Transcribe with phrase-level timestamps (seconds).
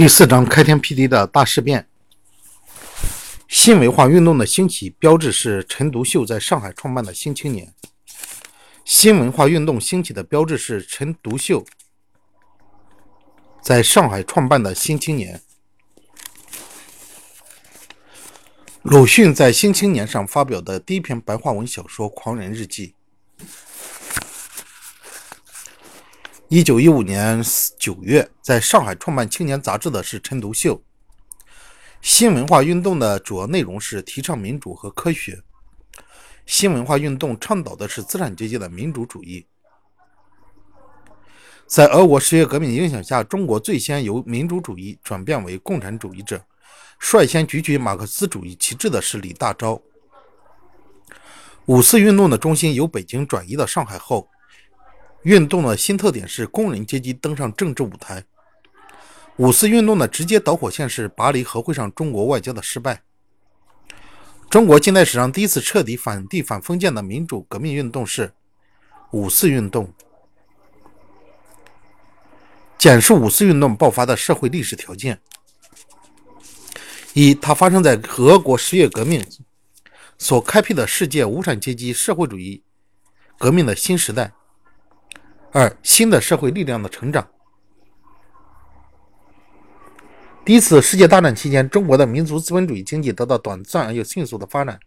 [0.00, 1.86] 第四章开天辟地的大事变。
[3.46, 7.74] 新文化运动的兴起标志是陈独秀在上海创办的《新青年》。
[8.82, 11.66] 新文化运动兴起的标志是陈独秀
[13.60, 15.42] 在上海创办的《新青年》。
[18.80, 22.94] 鲁迅在《新青年》上发表的第一篇白话文小说《狂人日记》。
[26.52, 27.40] 一九一五年
[27.78, 30.82] 九月，在上海创办《青年》杂志的是陈独秀。
[32.02, 35.40] 新文化运动的主要内容是提倡民主和科学。
[36.46, 39.46] 新文化运动倡导的是资产阶级的民主主义。
[41.68, 46.44] 在俄国十月革命影响下，中国最先由民主主义转变为共产主义者，
[46.98, 49.80] 率先举起马克思主义旗帜的是李大钊。
[51.66, 54.28] 五四运动的中心由北京转移到上海后。
[55.22, 58.24] 运动的新特点是工人阶级登上政治舞台。
[59.36, 63.02] 五四运动的直接导火线是巴黎和会上中国外交的失败。
[64.48, 68.32] 中国近代史上第一次彻底反帝反封建的民主革命运动是
[69.12, 69.92] 五四运动。
[72.76, 75.20] 简述五四运动爆发的社会历史条件：
[77.12, 79.24] 一，它发生在俄国十月革命
[80.18, 82.62] 所开辟的世界无产阶级社会主义
[83.38, 84.32] 革命的新时代。
[85.52, 87.28] 二、新的社会力量的成长。
[90.44, 94.78] 第一次世界大战期间，中国的民族资本主义经济得到短暂而又迅速的发展，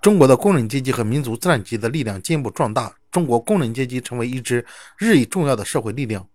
[0.00, 4.66] 中国的工人阶级和民族资产阶级的力量进一步壮大，中国工人阶级成为一支
[4.98, 6.26] 日益重要的社会力量。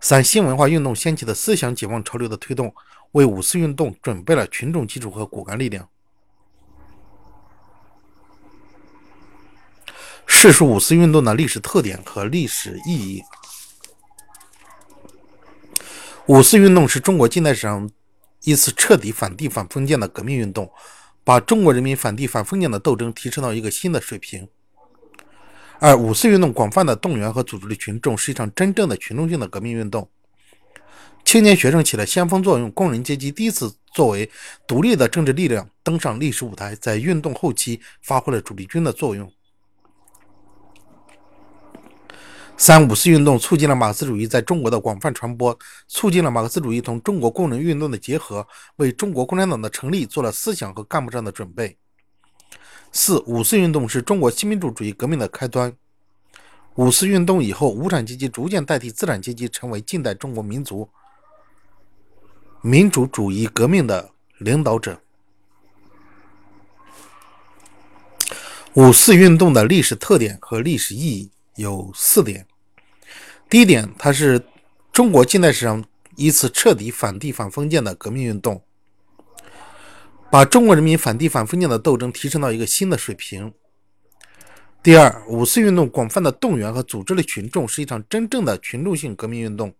[0.00, 2.72] 三、新文化运动掀起的思想解放潮流的推动，
[3.10, 5.88] 为五四运动准备了群众基础和骨干力量。
[10.40, 13.24] 叙述五四运动的历史特点和历史意义。
[16.26, 17.90] 五四运动是中国近代史上
[18.44, 20.70] 一次彻底反帝反封建的革命运动，
[21.24, 24.46] 把中国人民反帝反封建的斗争提升到一个新的水平。
[25.80, 30.08] 而五四运动广泛的动员和组织了群众，是一场真正的群众性的革命运动。
[31.24, 34.30] 青年学生起了先锋作用，工人阶级第一次作为
[34.68, 39.28] 独立的政治力量登上历史舞台，在运动后期发挥了主力军的作用。
[42.60, 48.44] 三五四运动促进了马克思主义在中国的广泛传播，促进了马克思主义同中国工人运动的结合，
[48.76, 51.78] 为中国共产党的成立做了思想和干部上的准备。
[52.90, 55.72] 四五四运动是中国新民主主义革命的开端。
[56.74, 60.90] 五四运动以后，无产阶级逐渐代替资产阶级，成为近代中国民族
[62.60, 65.00] 民主主义革命的领导者。
[68.74, 72.46] 五四运动的历史特点和历史意义有四点。
[73.50, 74.44] 第一点，它是
[74.92, 75.82] 中国近代史上
[76.16, 78.62] 一次彻底反帝反封建的革命运动，
[80.30, 83.54] 把中国人民反帝反封建的斗争提升到一个新的水平。
[84.82, 89.74] 第二，五四运动广泛的动员和组织了群众，是一场真正的群众性革命运动。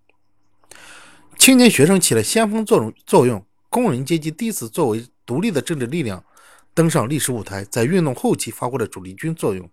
[1.37, 6.25] 青年学生起了先锋作用作用，工人阶级第一次作为独立的政治力量
[6.73, 9.71] 登上历史舞台，在运动后期发挥了主力军作用。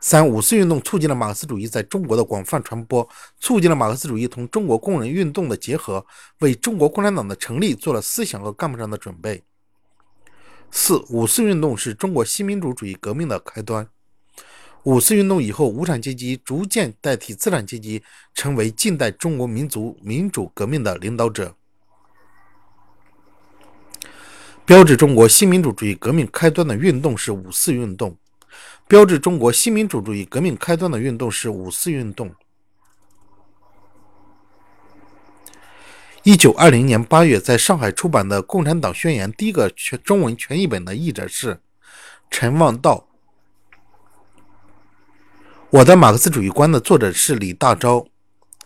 [0.00, 3.08] 三五四运动促进了马克思主义在中国的广泛传播，
[3.40, 6.04] 促进了马克思主义同中国工人运动的结合，
[6.38, 9.42] 为中国共产党的成立做了思想和干部上的准备。
[10.70, 13.88] 四五四运动是中国新民主主义革命的开端。
[14.84, 18.02] 五四运动以后，无产阶级逐渐代替资产阶级，
[18.34, 21.54] 成为近代中国民族民主革命的领导者。
[24.64, 28.16] 标志中国新民主主义革命开端的运动是五四运动。
[28.88, 32.34] 标志中国新民主主义革命开端的运动是五四运动。
[36.22, 41.60] 一九二零年八月，在上海出版的《共产党宣言》第一个全中文全译本的译者是
[42.30, 43.06] 陈望道。
[45.68, 48.08] 我的马克思主义观的作者是李大钊。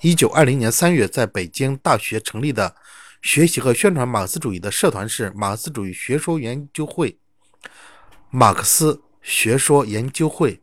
[0.02, 2.76] 一九二零年三月，在北京大学成立的
[3.22, 7.18] 学习和宣传马克思主义的社团是马克思主义学说研究会。
[8.30, 9.02] 马克思。
[9.22, 10.60] 学说研究会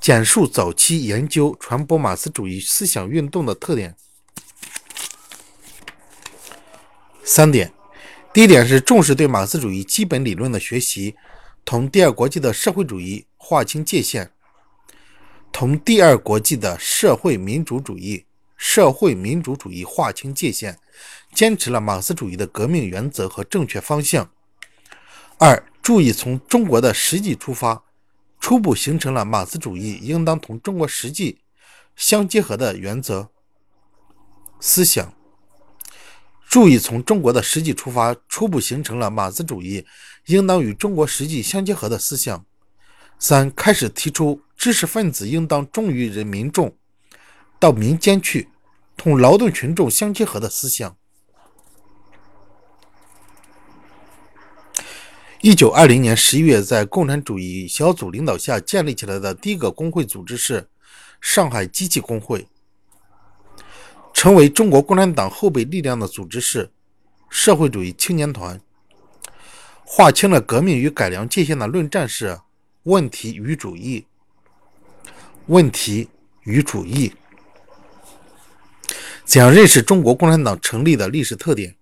[0.00, 3.96] 简述早期研究传播马克思主义思想运动的特点。
[7.24, 7.72] 三点，
[8.32, 11.16] 第一点是重视对马克思主义基本理论的学习，
[11.64, 14.30] 同第二国际的社会主义划清界限，
[15.50, 18.24] 同第二国际的社会民主主义
[18.56, 20.78] 社会民主主义划清界限，
[21.34, 24.30] 坚持了马克思主义的革命原则和正确方向。
[25.38, 25.64] 二。
[25.88, 27.82] 注意从中国的实际出发，
[28.38, 31.38] 初步形成了马克思主义应当同中国实际
[31.96, 33.30] 相结合的原则。
[34.60, 35.14] 思想。
[36.46, 39.86] 注意从中国的实际出发，初步形成了马克思主义
[40.26, 42.44] 应当与中国实际相结合的思想。
[43.18, 46.76] 三开始提出知识分子应当忠于人民众，
[47.58, 48.50] 到民间去，
[48.94, 50.97] 同劳动群众相结合的思想。
[55.40, 60.68] 一九二零年十一月，在共产主义小组领导下建立起来的第一个工会组织是
[61.20, 62.48] 上海机器工会。
[64.12, 66.72] 成为中国共产党后备力量的组织是
[67.30, 68.60] 社会主义青年团。
[69.84, 72.40] 划清了革命与改良界限的论战是
[72.82, 74.04] 问题与主义。
[75.46, 76.08] 问题
[76.42, 77.12] 与主义。
[79.24, 81.76] 怎样认识中国共产党成立的历史特点？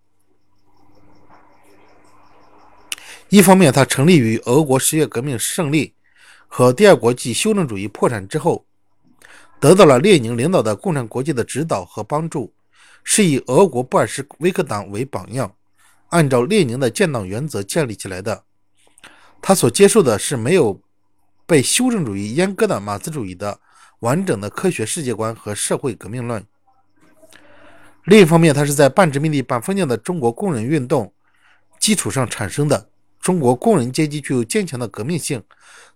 [3.28, 5.94] 一方面，它成立于俄国十月革命胜利
[6.46, 8.64] 和第二国际修正主义破产之后。
[9.58, 12.52] 得到了列宁领导的共产国际的指导和帮助，
[13.02, 15.50] 是以俄国布尔什维克党为榜样，
[16.10, 18.44] 按照列宁的建党原则建立起来的。
[19.40, 20.78] 他所接受的是没有
[21.46, 23.58] 被修正主义阉割的马克思主义的
[24.00, 26.44] 完整的科学世界观和社会革命论。
[28.04, 31.10] 另一方面，他是在半殖民地半封建的中国工人运动
[31.80, 32.90] 基础上产生的。
[33.26, 35.42] 中国工人阶级具有坚强的革命性，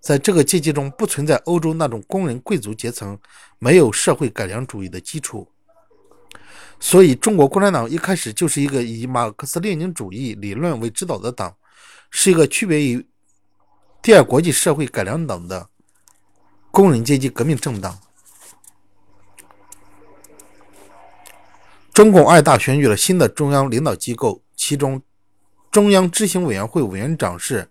[0.01, 3.17] 在这个阶级中不存在欧洲那种工人贵族阶层，
[3.61, 5.47] 没有社会改良主义的基础。
[6.81, 11.55] 所以，中国共产党一开始就是一个以马克思列宁主义理论为指导的党，
[12.11, 13.07] 是一个区别于
[14.03, 15.69] 第二国际社会改良党的
[16.73, 17.97] 工人阶级革命政党。
[21.93, 25.01] 中共二大选举了新的中央领导机构，其中。
[25.71, 27.69] 中央执行委员会委员长是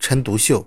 [0.00, 0.66] 陈独秀。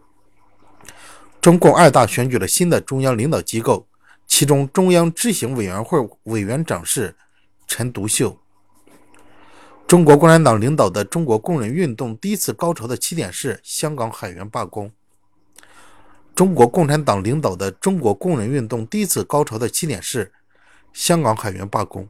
[1.42, 3.88] 中共二大选举了新的中央领导机构，
[4.28, 7.16] 其中中央执行委员会委员长是
[7.68, 8.38] 陈独秀。
[9.88, 14.92] 中国共产党领导的中国工人运动第一次高潮的起点是香港海员罢工。
[16.36, 20.32] 中国共产党领导的中国工人运动第一次高潮的起点是
[20.94, 22.08] 香港海员罢工。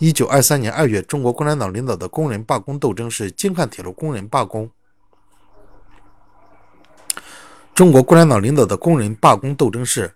[0.00, 4.70] 一九二三年二月，中国共产党领导的工人罢工斗争是京汉铁路工人罢工。
[7.74, 10.14] 中国共产党领导的工人罢工斗争是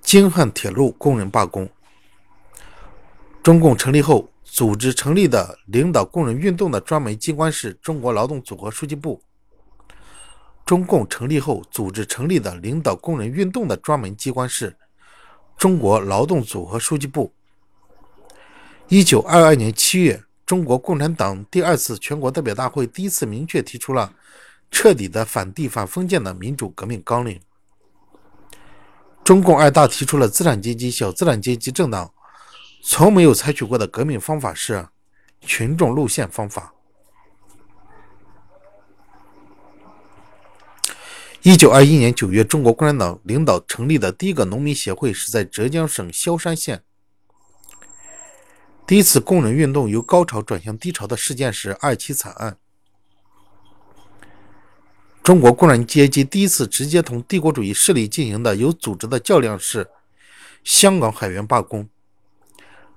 [0.00, 1.68] 京汉铁路工人罢工。
[3.42, 9.20] 中共成立后，组织成立的领导工人运动的专门机关是中国劳动组合书记部。
[10.64, 14.74] 中共成立后，组织成立的领导工人运动的专门机关是
[15.58, 17.30] 中国劳动组合书记部。
[18.92, 24.12] 一九二二年七月，中国共产党第二次全国代表大会第一次明确提出了
[24.70, 27.40] 彻底的反帝反封建的民主革命纲领。
[29.24, 32.12] 中共二大提出了资产阶级小资产阶级政党
[32.82, 34.86] 从没有采取过的革命方法是
[35.40, 36.74] 群众路线方法。
[41.40, 46.82] 一九二一年九月，中国共产党领导成立的第一个农民协会是在浙江省萧山县。
[48.84, 52.56] 第一次工人运动由高潮转向低潮的事件是二七惨案。
[55.22, 59.88] 中国工人阶级第一次直接同帝国主义势力进行的有组织的较量是
[60.64, 61.88] 香港海员罢工。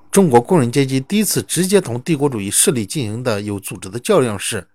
[0.10, 4.68] 中国工人阶级第一次直接同帝国主义势力进行的有组织的较量是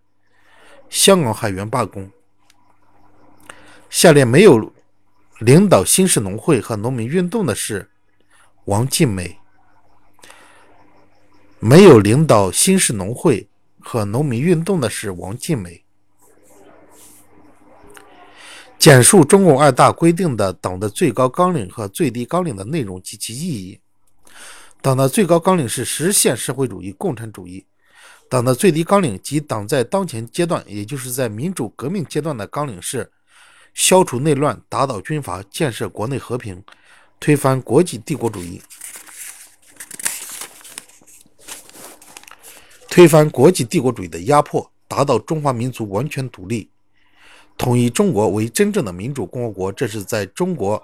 [0.89, 2.09] 香港海员罢工。
[3.89, 4.73] 下列没有
[5.41, 7.91] 领导新式农会和农民运动的是
[8.67, 9.40] 王尽美。
[11.63, 13.47] 没有领导新式农会
[13.81, 15.85] 和农民运动的是王尽美。
[18.79, 23.79] 简述中共二大规定的党的最高纲领和最低纲领的内容及其意义。
[24.81, 27.67] 党的最高纲领是实现社会主义共产主义，
[28.31, 33.13] 党的最低纲领及党在当前阶段，也就是在民主革命阶段的纲领是
[33.75, 36.65] 消除内乱、打倒军阀、建设国内和平、
[37.21, 38.63] 推翻国际帝国主义。
[42.91, 46.69] 推翻国际帝国主义的压迫，达到中华民族完全独立，
[47.57, 50.83] 统一中国为真正的民主共和国，这是在中国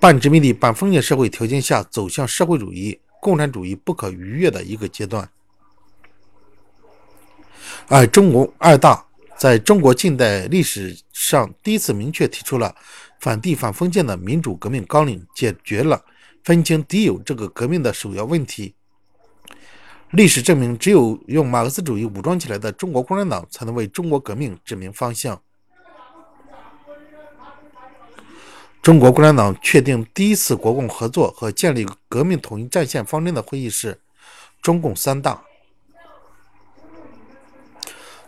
[0.00, 5.30] 半殖民地半封建社会条件下走向社会主义共产主义不可逾越的一个阶段。
[7.86, 9.06] 而中国二大
[9.36, 12.74] 在中国近代历史上第一次明确提出了
[13.20, 16.04] 反帝反封建的民主革命纲领，解决了
[16.42, 18.74] 分清敌友这个革命的首要问题。
[20.12, 25.40] 历史证明，只有用马克思主义武装起来的中国共产党，才能为中国革命指明方向。
[28.80, 34.00] 中国共产党确定第一次国共合作和建立革命统一战线方针的会议是
[34.62, 35.42] 中共三大。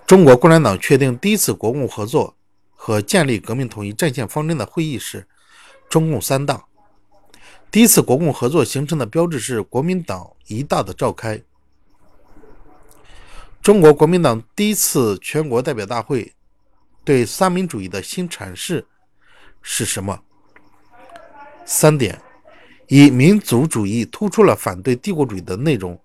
[0.06, 2.36] 中国共产党确定第一次国共合作
[2.74, 5.26] 和建立革命统一战线方针的会议是
[5.88, 6.66] 中共三大。
[7.70, 11.40] 第一次国共合作形成的标志是国民党一大的召开。
[13.62, 16.32] 中国国民党第一次全国代表大会
[17.04, 18.86] 对三民主义的新阐释
[19.60, 20.18] 是什么？
[21.66, 22.18] 三点：
[22.88, 26.00] 一、民族主义突出了反对帝国主义的内容，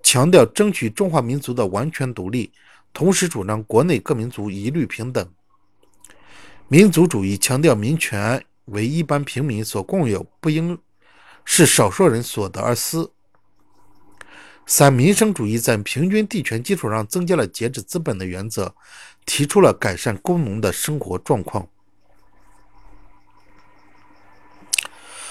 [0.00, 2.52] 强调争取中华民族的完全独立，
[2.92, 5.28] 同时主张国内各民族一律平等。
[6.68, 10.78] 民族主义强调民权为一般平民所共有，不应
[11.44, 13.12] 是少数人所得而私。
[14.66, 18.74] 三、民生主义在平均地权基础上增加了节制资本的原则，
[19.26, 21.68] 提出了改善工农的生活状况。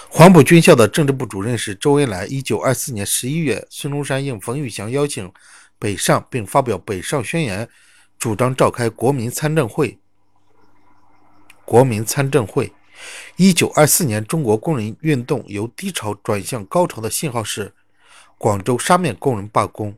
[0.10, 2.26] 黄埔军校的政治部主任是周恩来。
[2.26, 5.32] 一九二四年十一月，孙中山应冯玉祥邀请
[5.80, 7.66] 北上，并发表《北上宣言》，
[8.20, 9.98] 主张召开国民参政会。
[11.64, 12.74] 国民参政会。
[13.38, 17.74] 一九二四年，中国工人运动由低潮转向高潮的信号是
[18.42, 19.96] 广州沙面工人罢工。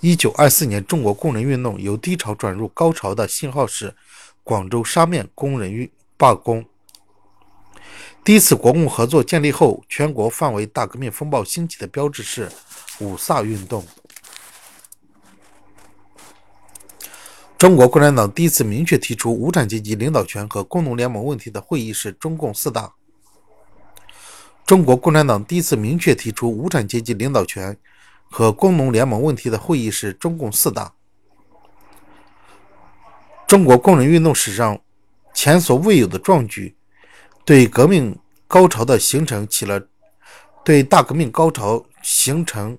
[0.00, 3.94] 一九二四年，中国工人运动由低潮转入高潮的信号是
[4.42, 6.64] 广州沙面工人运罢工。
[8.24, 12.50] 第一次国共合作建立后，全国范围大革命风暴兴起的标志是
[13.00, 13.84] 五卅运动。
[17.58, 22.94] 中国共产党第一次明确提出无产阶级领导权和工农联盟问题的会议是中共四大。
[24.70, 27.76] 中国共产党第一次明确提出无产阶级领导权
[28.30, 30.94] 和工农联盟问题的会议是中共四大。
[33.48, 34.80] 中国工人运动史上
[35.34, 36.76] 前所未有的壮举。
[37.44, 39.84] 对革命高潮的形成起了
[40.64, 42.78] 对大革命高潮形成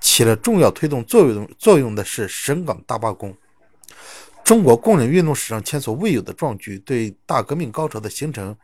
[0.00, 3.32] 起了重要推动作用作用的是省港大罢工。
[4.42, 8.56] 中国工人运动史上前所未有的壮举，对大革命高潮的形成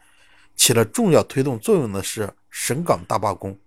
[0.60, 3.58] 起了重要推动作用的是省港大罢工。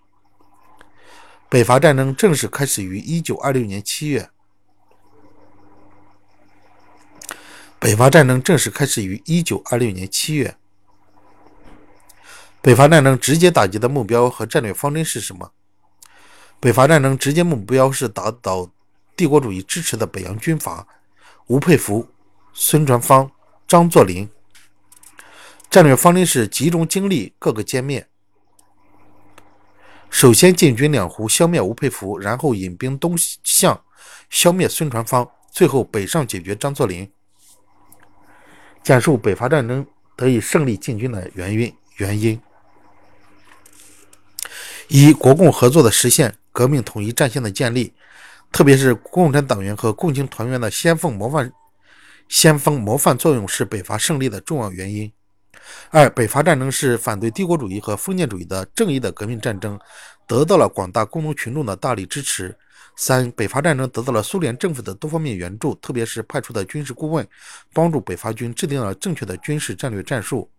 [1.50, 4.30] 北伐战争正式开始于一九二六年七月。
[7.80, 10.56] 北伐战争正式开始于一九二六年七月。
[12.62, 15.52] 北伐战争直接打击的目标和战略方针是什么？
[16.60, 18.70] 北伐战争直接目标是打倒
[19.16, 20.88] 帝国主义支持的北洋军阀
[21.48, 22.08] 吴佩孚、
[22.54, 23.32] 孙传芳、
[23.68, 24.30] 张作霖。
[25.74, 28.08] 战略方针是集中精力，各个歼灭。
[30.08, 33.84] 首先进军两湖，消灭吴佩孚，然后引兵东向，
[34.30, 37.12] 消灭孙传芳，最后北上解决张作霖。
[38.84, 39.84] 讲述北伐战争
[40.16, 42.40] 得以胜利进军的原因原因。
[44.90, 47.96] 一、国共合作的实现，革命统一战线的建立，
[48.52, 51.52] 特别是共产党员和共青团员的先锋模范、
[52.30, 55.12] 先锋模范作用是北伐胜利的重要原因。
[55.90, 59.80] 二、北伐战争是反对帝国主义和封建主义的正义的革命战争，
[60.28, 62.56] 得到了广大工农群众的大力支持。
[62.96, 67.28] 三、北伐战争得到了苏联政府的多方面援助，特别是派出的军事顾问，
[67.74, 70.50] 帮助北伐军制定了正确的军事战略战术。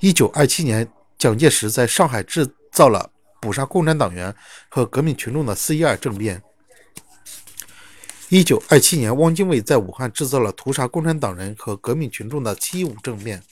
[0.00, 0.88] 一九二七年，
[1.18, 2.48] 蒋介石在上海制。
[2.72, 4.34] 造了捕杀共产党员
[4.70, 6.42] 和革命群众的“四一二”政变。
[8.30, 13.42] 一九二七年，汪精卫在武汉制造了屠杀共产党人和革命群众的“七一五”政变。